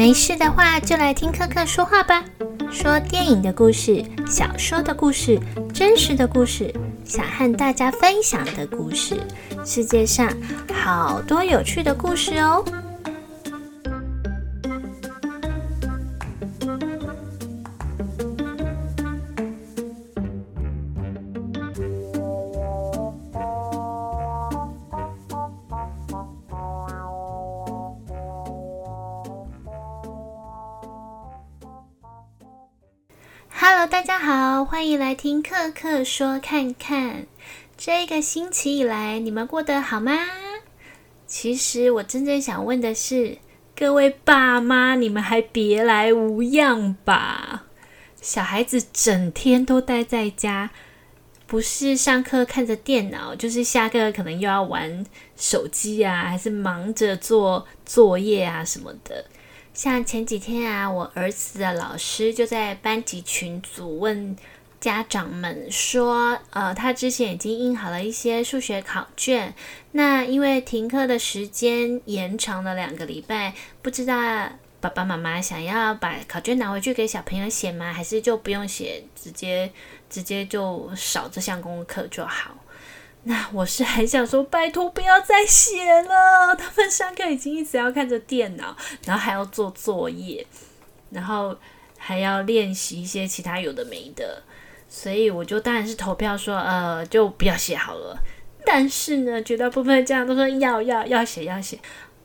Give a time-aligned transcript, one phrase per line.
[0.00, 2.24] 没事的话，就来听克克说话吧。
[2.72, 5.38] 说电影的故事、小说的故事、
[5.74, 9.20] 真实的故事，想和大家分享的故事。
[9.62, 10.32] 世界上
[10.72, 12.64] 好多有趣的故事哦。
[33.62, 37.26] Hello，大家好，欢迎来听克克说看看。
[37.76, 40.16] 这个星期以来，你们过得好吗？
[41.26, 43.36] 其实我真正想问的是，
[43.76, 47.66] 各位爸妈，你们还别来无恙吧？
[48.22, 50.70] 小孩子整天都待在家，
[51.46, 55.04] 不是上课看着电脑，就是下课可能又要玩
[55.36, 59.26] 手机啊，还是忙着做作业啊什么的。
[59.72, 64.36] 像前几天啊，我儿子的老师就在班级群组问
[64.80, 69.54] 家长们说，呃，他之前已经印好了一些数学考卷，
[69.92, 74.14] 那因为停课的时间延长了两个礼拜，不知道
[74.80, 77.92] 爸爸妈妈想要把考卷拿回去给小朋友写吗？
[77.92, 79.70] 还是就不用写，直接
[80.08, 82.54] 直接就少这项功课就好？
[83.24, 86.56] 那我是很想说，拜托不要再写了。
[86.56, 90.46] 他们上课已经一直要看着电脑，然后还要做作业，
[91.10, 91.54] 然后
[91.98, 94.42] 还要练习一些其他有的没的，
[94.88, 98.18] 所以我就当然是投票说，呃，就不要写好了。
[98.64, 101.78] 但是呢，绝大部分家长都说要要要写要写。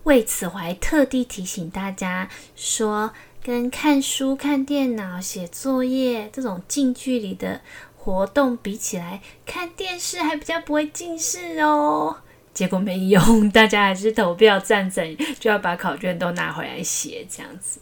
[0.04, 3.12] 为此，我还特地提醒大家说，
[3.44, 7.60] 跟看书、看电脑、写作业这种近距离的。
[8.06, 12.18] 活动比起来，看电视还比较不会近视哦。
[12.54, 17.80] 结果没用，大家还是投票赞成，就要把考卷都拿回来写，这样子。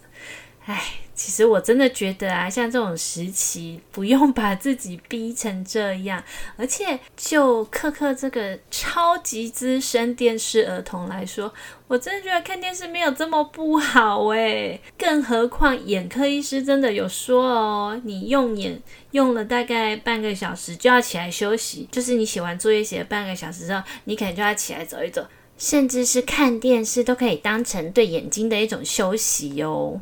[0.64, 0.82] 唉。
[1.16, 6.24] 其实我真的觉得啊，像这种时期，不用把自己逼成这样。
[6.58, 11.54] 而且就克克这个超级资深电视儿童来说，
[11.88, 14.82] 我真的觉得看电视没有这么不好诶。
[14.98, 18.82] 更何况眼科医师真的有说哦，你用眼
[19.12, 25.26] 用了大概半个小时就要起来休息，就是你写完作业写了半个小时之后，你可能就要起来走一走。
[25.64, 30.02] 甚至是看电视都可以当成对眼睛的一种休息哟。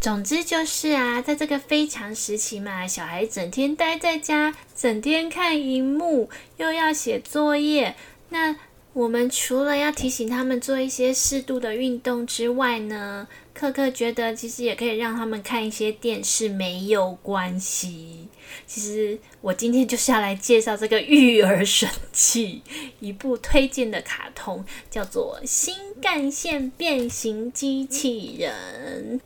[0.00, 7.94] 总之就是啊，在这个非常时期嘛，小孩整天待在家，整天看荧幕，又要写作业，
[8.30, 8.56] 那
[8.94, 13.28] 我们除了要提醒他们做一些适度的运动之外呢？
[13.54, 18.28] 克克觉得，其实也可以让他们看一些电视，没有关系。
[18.66, 22.62] 其实我今天就是要来介绍这个育儿神器，
[22.98, 29.20] 一部推荐的卡通，叫做《新干线变形机器人》。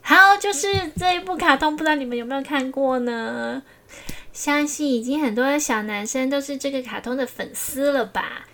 [0.00, 3.60] 好，就是这一部卡通，不知道你们有没有看过呢？
[4.34, 8.46] 相信已经很多小男生都是这个卡通的粉丝了吧？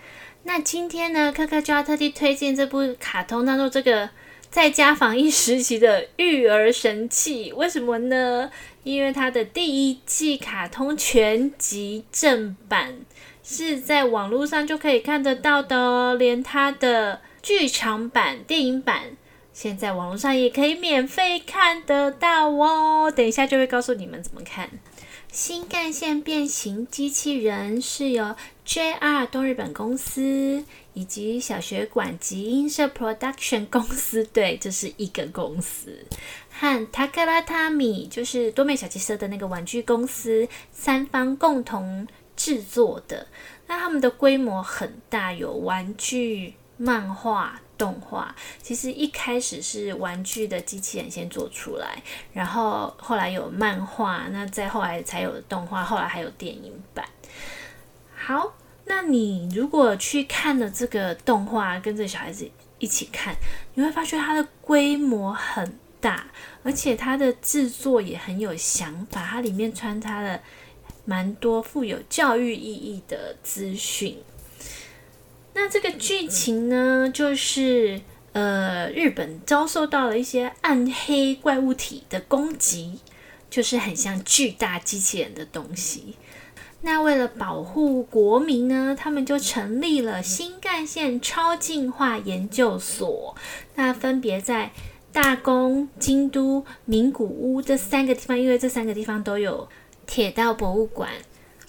[0.42, 4.10] 那今天呢，科科就要特地推荐这部卡通当做这个
[4.50, 7.50] 在家防疫时期的育儿神器。
[7.54, 8.50] 为什么呢？
[8.82, 13.00] 因为它的第一季卡通全集正版
[13.42, 19.16] 是在网络上就可以看得到的哦，连它的剧场版、电影版
[19.54, 23.10] 现在网络上也可以免费看得到哦。
[23.10, 24.68] 等一下就会告诉你们怎么看。
[25.32, 28.34] 新干线变形机器人是由
[28.66, 36.04] JR 东日本公司以及小学馆集英社 Production 公司，对，这是一个公司，
[36.50, 43.28] 和 Takara Tami 就是多美小汽车的那个玩具公司三方共同制作的。
[43.68, 47.62] 那他们的规模很大，有玩具、漫画。
[47.80, 52.02] 动画其实一开始是玩具的机器人先做出来，
[52.34, 57.06] 然后后来有漫画，那再后来才有动画，后来还有电影版。
[58.15, 58.53] 好，
[58.84, 62.47] 那你如果去看了这个动画，跟着小孩子
[62.78, 63.34] 一起看，
[63.72, 66.26] 你会发觉它的规模很大，
[66.62, 70.38] 而且它的制作也很有想法，它里面穿插了
[71.06, 74.18] 蛮多富有教育意义的资讯。
[75.62, 78.01] 那这个剧情呢，就是
[78.33, 82.98] 呃，日本遭受到了一些暗黑怪物体的攻击，
[83.51, 86.15] 就是很像巨大机器人的东西。
[86.80, 93.36] 那为了保护国民呢，他们就成立了新干线超进化研究所。
[93.74, 94.71] 那分别在
[95.12, 99.68] 大宫、京都、名古屋这三个地方，因为这三个地方都有
[100.07, 101.10] 铁道博物馆。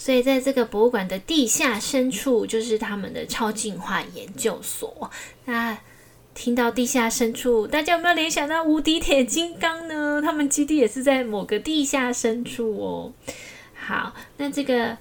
[0.03, 5.12] 所以在这个博物馆的地下深处，就是他们的超进化研究所。
[5.45, 5.77] 那
[6.33, 10.19] 听到地下深处，大家有没有联想到无敌铁金刚呢？
[10.19, 13.13] 他们基地也是在某个地下深处哦。
[13.75, 14.98] 好，那这个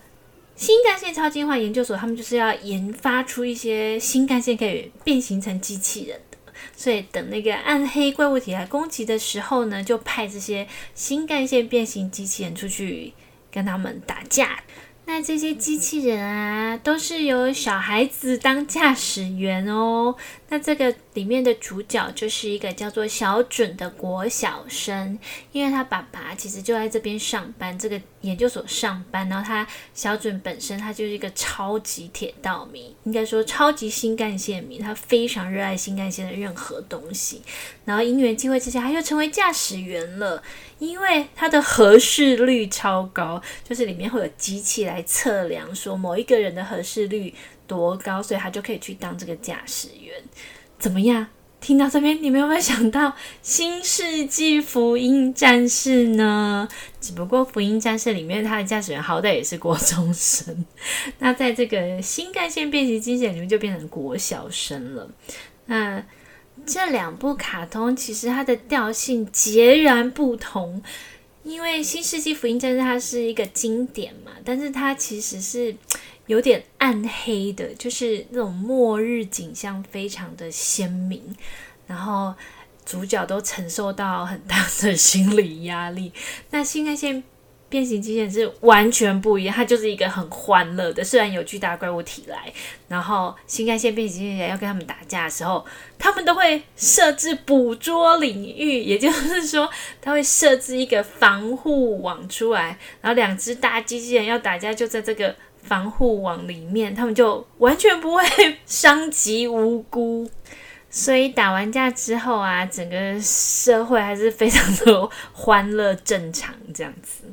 [0.54, 6.36] 新干线超进化研究所，他们就是要研发出一些新干线可以变形成机器人的。
[6.76, 13.14] 所以等那个暗黑怪物体来攻击的时候呢，就派这些新干线变形机器人出去
[13.50, 14.62] 跟他们打架。
[15.12, 20.14] 那这些机器人啊，都是由小孩子当驾驶员哦。
[20.50, 25.18] 那这个里面的主角就是一个叫做小准的国小生，
[25.52, 29.28] 因为他爸爸其实就在这边上班，这个研究所上班。
[29.28, 37.40] 然后他小准本身他就是一个超级铁道迷，应该说超级新干线迷，他非常热爱新干线的任何东西。
[37.84, 40.42] 然后因缘机会之下，他又成为驾驶员了。
[40.80, 47.34] 因为它的合适率超高，就是里面会有机器来测量说某一个人的合适率
[47.70, 50.12] 多高，所以他就可以去当这个驾驶员。
[50.80, 51.28] 怎么样？
[51.60, 53.08] 听到这边，你们有没有想到
[53.42, 56.66] 《新世纪福音战士》呢？
[57.02, 60.64] 只不过《福音战士》里面他的驾驶员好歹也是国中生，
[61.18, 65.06] 那在这个新干线变形机器人里面就变成国小生了。
[65.66, 66.02] 那
[66.64, 70.82] 这两部卡通其实它的调性截然不同，
[71.44, 75.76] 因为《新世纪福音战士》它是一个经典嘛，但是它其实是
[76.30, 81.34] 有点暗黑的，就是那种末日景象非常的鲜明，
[81.88, 82.32] 然后
[82.86, 86.12] 主角都承受到很大的心理压力。
[86.50, 87.24] 那新干线。
[87.70, 91.04] 变形机器人是完全不一样，它就是一个很欢乐的。
[91.04, 92.52] 虽然有巨大怪物体来，
[92.88, 95.64] 然后新干线变形机器人要跟他们打架的时候，
[95.96, 99.70] 他们都会设置捕捉领域，也就是说，
[100.02, 108.22] 他会设置一个防护网出来，然后两只大机器人要打架就在这个防护网里面，他们就完全不会
[108.66, 110.28] 伤及无辜。
[110.88, 117.32] 所以打完架之后啊，整个社会还是非常的欢乐正常这样子。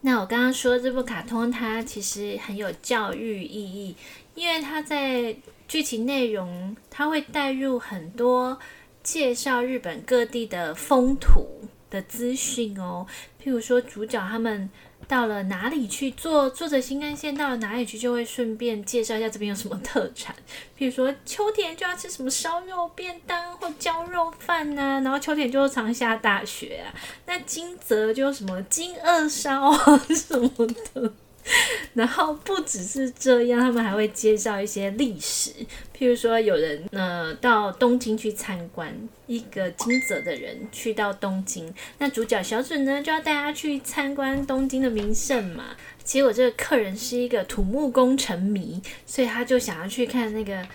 [0.00, 3.94] 那我刚刚说这部卡通，它其实很有教育意义，
[4.34, 5.36] 因为它在
[5.68, 8.58] 剧情内容，它会带入很多
[9.02, 11.46] 介绍日本各地的风土
[11.90, 13.06] 的资讯哦，
[13.42, 14.70] 譬如说主角他们。
[15.06, 20.34] 到了哪里去坐坐着新干线到了哪里去，就会顺便介绍一下这边有什么特产。
[20.76, 26.94] 比如说秋田就要吃什么烧肉便当或焦肉饭呐，然后秋田就常下大雪啊。
[27.26, 31.12] 那金泽就什么金二烧啊 什么的。
[31.94, 35.50] 然后不只是这样，他们还会介绍一些历史，
[35.96, 38.92] 譬如说有人呃到东京去参观，
[39.26, 45.76] 一个金泽的人去到东京，那主角小准呢就要带他去参观东京的名胜嘛。
[46.02, 50.66] 结果这个客人是一个土木工程迷，所以他就想要去看那个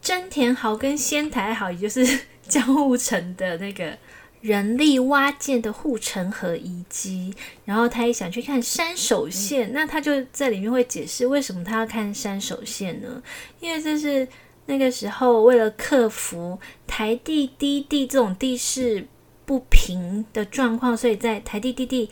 [0.00, 3.96] 真田豪跟仙台豪，也就是 江户城的那个。
[4.40, 13.22] 人力挖建的护城河遗迹，然后他也想去看山手线，那他就在里面会解释为什么他要看山手线呢？
[13.60, 14.26] 因为这是
[14.66, 19.06] 那个时候为了克服台地低地这种地势
[19.44, 22.08] 不平的状况，所以在台地低地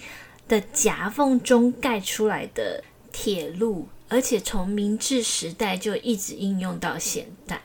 [0.49, 2.83] 的夹缝中盖出来的
[3.13, 7.61] 铁路，而且从明治时代就一直应用到现代。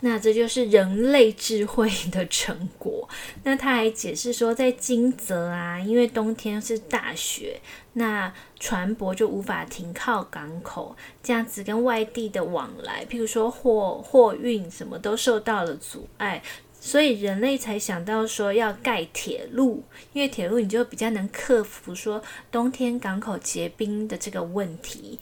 [0.00, 3.08] 那这就是人类智慧的成果。
[3.42, 7.60] 那他还解释说，在金泽啊，因为冬天是大雪，
[7.94, 16.42] 那船舶就无法停靠港口，这样子跟外地的往来，譬如说货货运什么都受到了阻碍，
[16.78, 22.22] 所以人类才想到说要盖铁路，因为铁路你就比较能克服说
[22.52, 25.18] 冬天港口结冰的这个问题，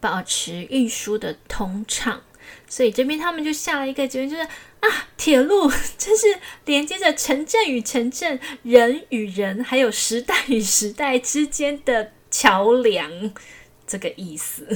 [0.00, 2.20] 保持运输的通畅。
[2.68, 13.32] 所以这边他们就下了一个结论，就是啊，铁路 真是连接着城镇与城镇、人与人，还有时代与时代之间的桥梁，
[13.86, 14.68] 这个意思。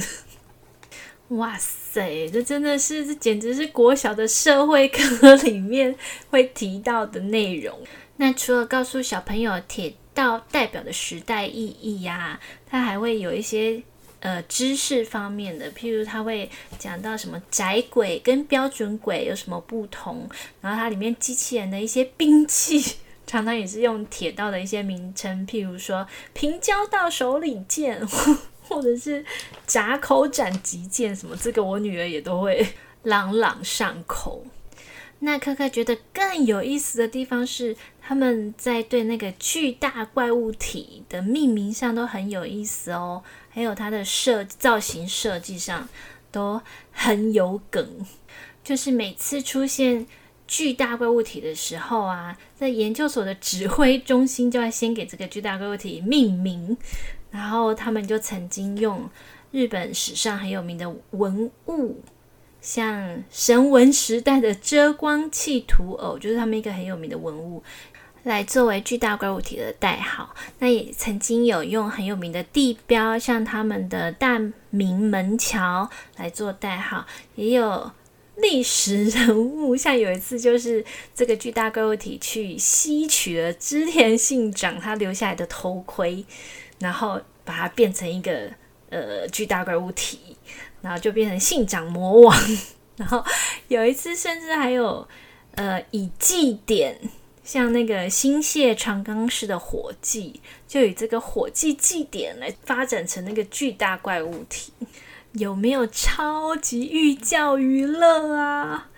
[1.29, 5.95] 哇塞，这真的是，这简直是国小的社会课里面
[6.29, 7.79] 会提到的内容。
[8.17, 13.83] 那除了告诉小朋友铁道代表的时代意义呀，它还会有一些。
[14.23, 16.49] 呃，知识方面的，譬如他会
[16.79, 20.29] 讲到什么窄轨跟标准轨有什么不同，
[20.61, 22.95] 然后它里面机器人的一些兵器，
[23.27, 28.01] 常常也是用铁道的一些名称，譬如说平交道手里剑，
[28.61, 29.25] 或者是
[29.67, 32.65] 闸口斩击剑什么，这个我女儿也都会
[33.03, 34.45] 朗朗上口。
[35.19, 45.87] 那科科觉得更有意思的地方是，他们在对那个巨大怪物体的命名上都很有意思哦，还有它的设造型设计上
[46.31, 48.05] 都很有梗。
[48.63, 50.07] 就是每次出现
[50.47, 56.75] 巨大怪物体的时候啊，在研究所的指挥中心就要先给这个巨大怪物体命名，
[57.29, 59.09] 然后他们就曾经用
[59.51, 62.01] 日本史上很有名的文物。
[62.61, 67.61] 像神文时代的遮光器土偶，就是他们一个很有名的文物，
[68.23, 70.33] 来作为巨大怪物体的代号。
[70.59, 74.39] 那也曾经有用很有名的地标，像他们的大
[74.69, 77.91] 明门桥来做代号，也有
[78.37, 86.25] 历史人物，像有一次就是这个巨大怪物体去吸取了织田信长他留下来的头盔，
[86.79, 88.51] 然后把它变成一个
[88.89, 90.19] 呃巨大怪物体。
[90.81, 92.37] 然后就变成信长魔王，
[92.97, 93.23] 然后
[93.69, 95.07] 有一次甚至还有，
[95.55, 96.99] 呃，以祭典，
[97.43, 104.71] 像那个新泻长冈市的火祭，就以这个火祭祭典来发展成那个巨大怪物体，
[105.33, 108.89] 有没有超级寓教于乐啊？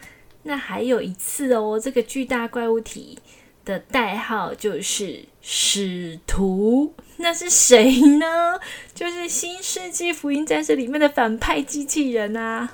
[0.44, 3.18] 那还有一次哦，这个巨大怪物体
[3.66, 6.94] 的代号就是使徒。
[7.18, 8.60] 那是谁呢？
[8.94, 12.74] 就是《新世纪福音战士》里面的反派机器人啊。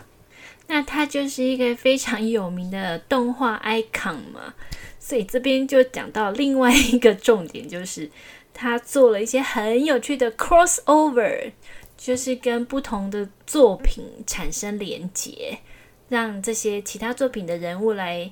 [0.71, 4.53] 那他就是一个非常有名的动画 icon 嘛。
[4.97, 8.09] 所以这边就讲到另外一个重点，就是
[8.53, 11.51] 他做了一些很有趣的 crossover，
[11.97, 15.59] 就是跟不同的作品产生连结，
[16.07, 18.31] 让这些其他作品的人物来。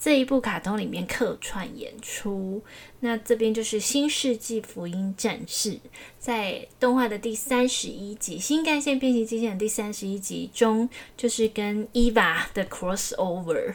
[0.00, 2.62] 这一部卡通里面客串演出，
[3.00, 5.72] 那这边就是《新世纪福音战士》
[6.20, 13.74] 在动画的第三十一集《新干线变形机器人》第三十一集中，就是跟 Eva 的 crossover，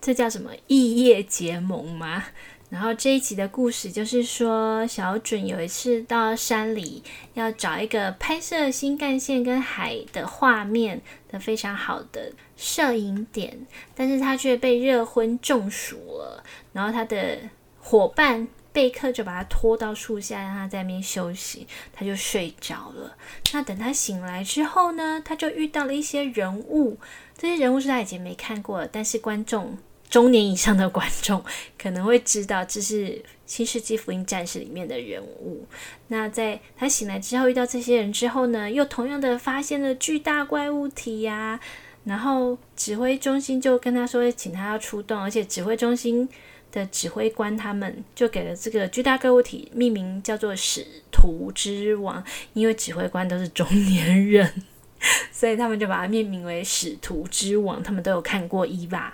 [0.00, 0.50] 这叫什么？
[0.66, 2.24] 异业结盟吗？
[2.68, 7.00] 然后这一集的故事就是说，小准有一次到山里
[7.34, 13.56] 要找一个拍摄新干线跟海的画面的非常好的摄影点，
[13.94, 16.42] 但是他却被热昏中暑了。
[16.72, 17.38] 然后他的
[17.78, 23.16] 伙伴贝克就把他拖到树下，让他在那边休息，他就睡着了。
[23.52, 26.98] 那等他醒来之后呢，他就遇到了一些人物，
[27.38, 29.78] 这些人物是他以前没看过，但是观众。
[30.08, 31.44] 中年以上的观众
[31.78, 33.06] 可能会知道，这是
[33.44, 35.66] 《新世纪福音战士》里面的人物。
[36.08, 41.58] 那在他醒来之后，遇到这些人之后呢，又同样的发现了巨大怪物体呀。
[42.04, 46.28] 然后指挥中心就跟他说，请他要出动，而且指挥中心
[46.70, 52.22] 的指挥官他们就给了这个巨大怪物体命名叫做“使徒之王”，
[52.54, 54.62] 因为指挥官都是中年人，
[55.32, 57.82] 所以他们就把它命名为“使徒之王”。
[57.84, 59.12] 他们都有看过伊娃。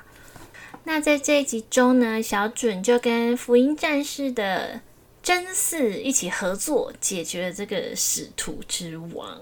[0.84, 4.80] 那在这一集中呢，小准就跟福音战士的
[5.22, 9.40] 真嗣一起合作，解决了这个使徒之王。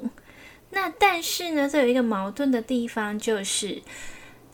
[0.69, 3.83] 那但是呢，这有一个矛盾的地方，就是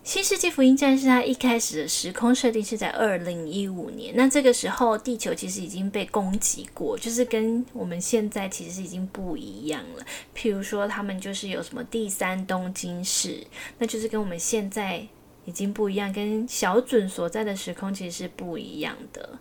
[0.05, 10.07] 新世纪福音战士它一开始的时空设定是在二零一五年，那这个时候地球其实已经被攻击过，就是跟我们现在其实已经不一样了。
[10.37, 13.45] 譬如说，他们就是有什么第三东京市，
[13.79, 15.05] 那就是跟我们现在。
[15.47, 19.39] 已经不一样，跟小准所在的时空其实是不一样的。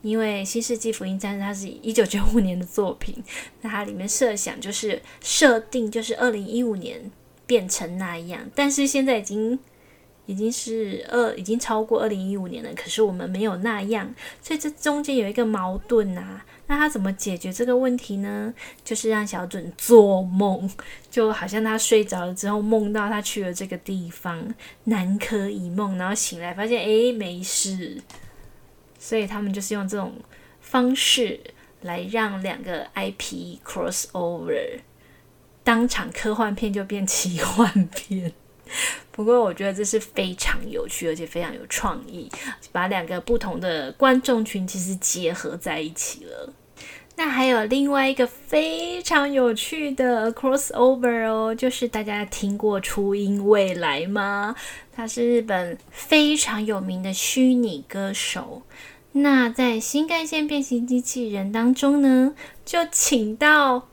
[0.00, 3.22] 因为《新世纪福音战士》它是一九九五年的作品，
[3.60, 7.10] 那它里面设想就是设定就是二零一五年
[7.44, 9.58] 变成那样，但是现在已经
[10.30, 16.44] 已经是二已经超过二零一五年了，可是我们没有那样，所以这中间有一个矛盾啊。
[16.68, 18.54] 那他怎么解决这个问题呢？
[18.84, 20.70] 就是让小准做梦，
[21.10, 28.00] 就好像他睡着了之后梦到他去了这个地方，南柯一梦，然后醒来发现诶没事，
[29.00, 30.12] 所以他们就是用这种
[30.60, 31.40] 方式
[31.80, 34.78] 来让两个 IP cross over，
[35.64, 38.32] 当场科幻片就变奇幻片。
[39.12, 42.30] 不过我觉得这是非常有趣，而且非常有创意，
[42.72, 46.52] 把两个不同的观众群其实结合在一起了。
[47.16, 54.56] 那还有另外一个非常有趣的 crossover 哦，就是大家听过初音未来吗？
[54.90, 58.62] 他是日本非常有名的虚拟歌手。
[59.12, 62.34] 那在新干线变形机器人当中呢，
[62.64, 63.88] 就请到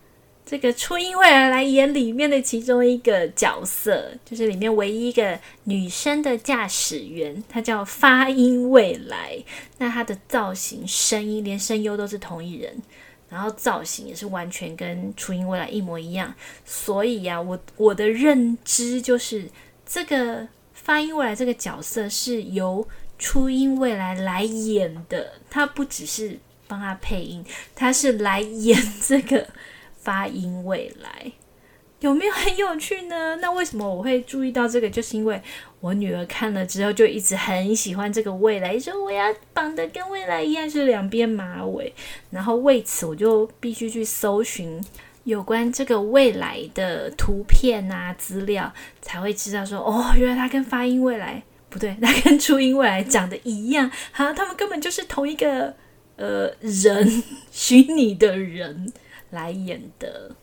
[0.50, 9.38] 这个初音未来来演里面的其中一个角色，就是里面唯一一个女生的驾驶员，她叫发音未来。
[9.78, 12.82] 那她的造型、声音，连声优都是同一人。
[13.30, 19.50] 然后造型也是完全跟初音未来一模一样，所以呀，我我的认知就是
[19.86, 22.88] 这个发音未来这个角色是由
[23.20, 26.40] 初音未来来演的，他不只是
[26.70, 27.44] 帮他配音，
[27.76, 29.46] 他是来演这个
[30.08, 31.34] 发音未来，
[32.00, 33.36] 有没有很有趣呢？
[33.44, 34.90] 那为什么我会注意到这个？
[34.90, 35.42] 就是因为
[35.82, 41.94] 我女儿看了之后就一直很喜欢这个未来，说我要绑的跟未来一样，是两边马尾，
[42.30, 44.82] 然后为此我就必须去搜寻
[45.26, 51.44] 有关这个未来的图片啊资料，才会知道说哦，原来它跟发音未来。
[51.70, 55.76] 不对，他跟初音未来长得一样，好，他们根本就是同一个
[56.16, 58.90] 呃人， 虚拟的人
[59.30, 60.36] 来演的。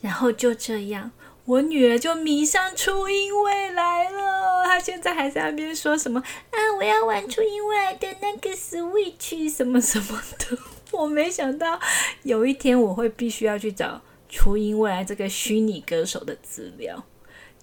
[0.00, 1.10] 然后就这样，
[1.44, 4.64] 我女儿就迷上初音未来了。
[4.64, 10.58] 她现在还在那边说什么啊，我要玩初音未来的那个 Switch 什么什么的。
[10.92, 11.80] 我没想到
[12.22, 17.04] 有一天我会必须要去找初音未来这个虚拟歌手的资料。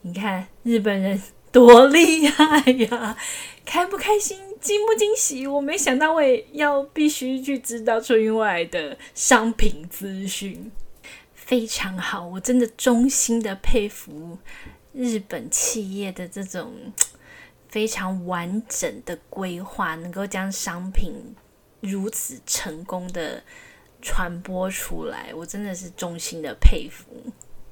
[0.02, 1.22] 你看日本人。
[1.52, 3.16] 多厉害呀！
[3.66, 5.46] 开不开心，惊不惊喜？
[5.46, 6.20] 我没想到我
[6.54, 10.72] 要必须去知道春运外的商品资讯，
[11.36, 12.26] 非常好。
[12.26, 14.40] 我真的衷心的佩服
[14.92, 16.74] 日本企业的这种
[17.70, 21.14] 非常完整的规划，能够将商品
[21.82, 23.44] 如此成功的
[24.02, 27.06] 传播出来，我真的是衷心的佩服。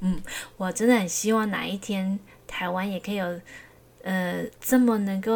[0.01, 0.21] 嗯，
[0.57, 3.41] 我真的很希望哪一天台湾也可以有。
[4.03, 5.31] 呃，这么能够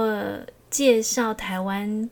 [0.77, 2.07] 介绍台湾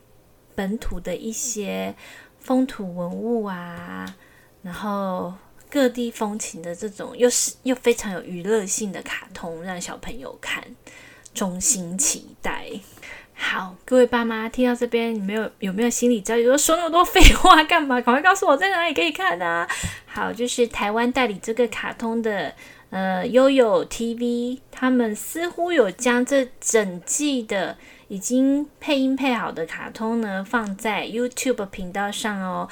[0.56, 1.94] 本土的一些
[2.40, 4.16] 风土文物啊，
[4.64, 5.32] 然后
[5.70, 10.64] 各地风情的这种，又是又非常有娱乐性的卡通，让小朋友看，
[11.32, 12.66] 衷心期待。
[13.36, 16.44] 好，各位爸妈听到这边，你们有有没有心理焦虑？
[16.46, 18.02] 说说那么多废话干嘛？
[18.02, 19.70] 赶快告诉我在哪里可以看啊！
[20.08, 22.52] 好，就是台湾代理这个卡通的。
[22.92, 27.78] 呃，悠悠 TV 他们似乎有将这整季的
[28.08, 32.70] 已经配音配好的卡通呢放在 YouTube 频道上哦，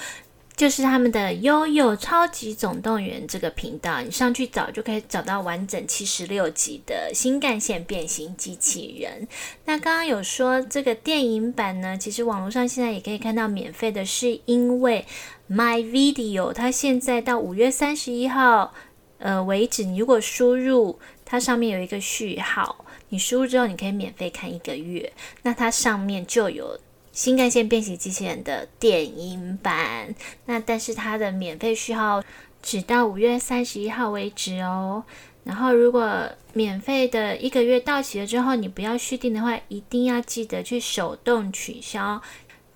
[0.55, 9.27] 就是他们的悠悠超级总动员这个频道，你上去找就可以找到完整七十六集的新干线变形机器人。
[9.65, 15.05] 那刚刚有说这个电影版呢，其实网络上现在也可以看到免费的，是因为
[15.49, 18.73] My Video 它现在到五月三十一号。
[19.19, 22.82] 呃，为止，你如果输入它上面有一个序号，
[23.13, 25.13] 你输入之后，你可以免费看一个月。
[25.43, 26.79] 那它上面就有
[27.11, 30.15] 新干线变形机器人的电影版。
[30.47, 32.23] 那但是它的免费序号
[32.63, 35.03] 只到五月三十一号为止哦。
[35.43, 42.19] 然后如果免费的一个月到期了之后，你不要续订的话，一定要记得去手动取消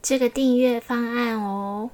[0.04, 1.90] 这个订阅方案哦。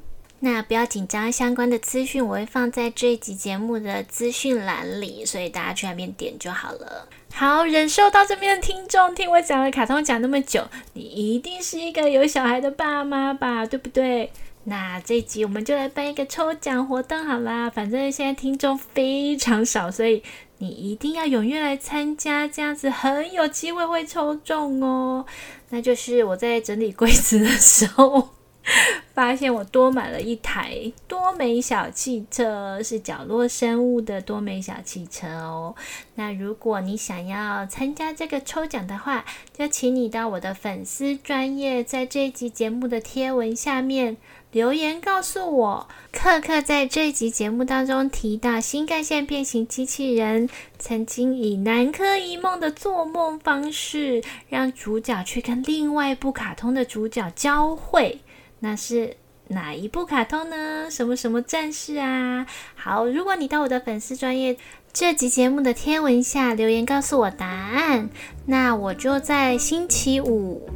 [0.45, 7.07] 那不要紧张，相关的资讯我会放在这一集节目的资讯栏里，所以大家去那边点就好了。
[7.33, 14.33] 好，忍受到这边的听众听我讲了卡通讲那么久，你一定是一个有小孩的爸妈吧，对不对？
[14.65, 20.21] 那这一集我们就来办一个抽奖活动好啦，反正现在听众非常少，所以
[20.57, 25.25] 你一定要踊跃来参加，这样子很有机会会抽中哦。
[25.69, 28.27] 那就是我在整理柜子的时候。
[29.13, 35.75] 发现我多买了一台多美小汽车，是角落生物的多美小汽车哦。
[36.15, 44.17] 那如果你想要参加这个抽奖的话，就请你到我的粉丝专业，在这一集节目的贴文下面
[44.51, 50.49] 留言告诉我，克克在这一集节目当中提到新干线变形机器人
[50.79, 58.19] 曾经以南柯一梦的做梦方式，让主角去跟另外一部卡通的主角交汇。
[58.63, 59.17] 那是
[59.49, 60.89] 哪一部卡通呢？
[60.89, 62.45] 什么什么战士啊？
[62.75, 64.55] 好，如果你到我的粉丝专业
[64.93, 68.09] 这集节目的天文下留言告诉我答案，
[68.45, 70.69] 那我就在星期五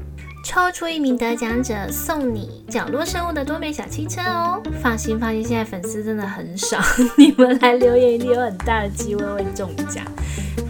[0.44, 4.62] 抽出一名得奖者，送你角落生物的多美小汽车哦。
[4.84, 6.78] 放心，放心，现在粉丝真的很少，
[7.18, 10.04] 你们来留言一定有很大的机会会中奖。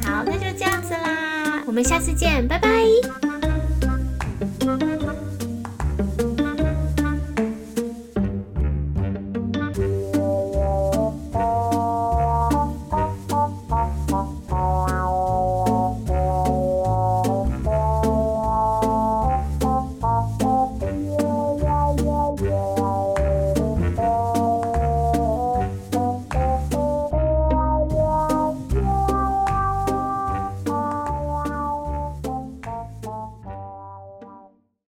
[0.04, 3.37] 好，那就这样子啦，我们下次见，拜拜。